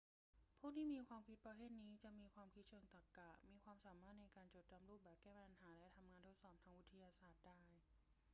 [0.57, 7.59] ผู้ที่มีความคิดประเภทนี้จะมีความคิดเชิงตรรกะ มีความสามารถในการจดจำรูปแบบ แก้ปัญหา และทำงานทดสอบทางวิทยาศาสตร์ได้